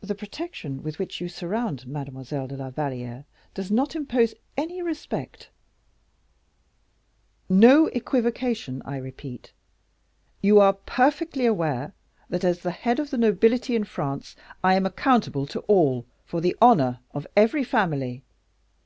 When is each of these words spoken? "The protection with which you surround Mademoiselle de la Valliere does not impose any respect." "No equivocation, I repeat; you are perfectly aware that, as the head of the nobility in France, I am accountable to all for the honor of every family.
"The 0.00 0.14
protection 0.14 0.82
with 0.82 0.98
which 0.98 1.20
you 1.20 1.28
surround 1.28 1.86
Mademoiselle 1.86 2.46
de 2.48 2.56
la 2.56 2.70
Valliere 2.70 3.26
does 3.52 3.70
not 3.70 3.94
impose 3.94 4.32
any 4.56 4.80
respect." 4.80 5.50
"No 7.46 7.88
equivocation, 7.88 8.80
I 8.86 8.96
repeat; 8.96 9.52
you 10.40 10.58
are 10.60 10.72
perfectly 10.72 11.44
aware 11.44 11.92
that, 12.30 12.42
as 12.42 12.60
the 12.60 12.70
head 12.70 12.98
of 12.98 13.10
the 13.10 13.18
nobility 13.18 13.76
in 13.76 13.84
France, 13.84 14.34
I 14.62 14.76
am 14.76 14.86
accountable 14.86 15.44
to 15.48 15.60
all 15.68 16.06
for 16.24 16.40
the 16.40 16.56
honor 16.62 17.00
of 17.12 17.26
every 17.36 17.64
family. 17.64 18.22